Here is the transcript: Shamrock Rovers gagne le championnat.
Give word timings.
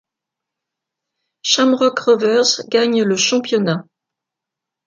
Shamrock 1.43 1.99
Rovers 1.99 2.61
gagne 2.69 3.03
le 3.03 3.15
championnat. 3.15 3.85